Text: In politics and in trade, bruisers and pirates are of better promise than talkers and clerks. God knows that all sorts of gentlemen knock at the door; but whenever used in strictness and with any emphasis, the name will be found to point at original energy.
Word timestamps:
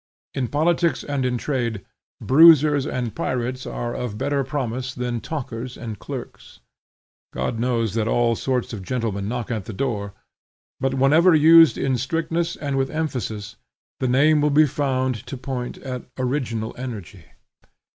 In 0.33 0.47
politics 0.47 1.03
and 1.03 1.23
in 1.27 1.37
trade, 1.37 1.85
bruisers 2.19 2.87
and 2.87 3.13
pirates 3.15 3.67
are 3.67 3.93
of 3.93 4.17
better 4.17 4.43
promise 4.43 4.95
than 4.95 5.21
talkers 5.21 5.77
and 5.77 5.99
clerks. 5.99 6.59
God 7.31 7.59
knows 7.59 7.93
that 7.93 8.07
all 8.07 8.35
sorts 8.35 8.73
of 8.73 8.81
gentlemen 8.81 9.27
knock 9.27 9.51
at 9.51 9.65
the 9.65 9.73
door; 9.77 10.13
but 10.79 10.95
whenever 10.95 11.35
used 11.35 11.77
in 11.77 11.99
strictness 11.99 12.55
and 12.55 12.79
with 12.79 12.89
any 12.89 12.97
emphasis, 12.97 13.57
the 13.99 14.07
name 14.07 14.41
will 14.41 14.49
be 14.49 14.65
found 14.65 15.23
to 15.27 15.37
point 15.37 15.77
at 15.77 16.01
original 16.17 16.73
energy. 16.79 17.25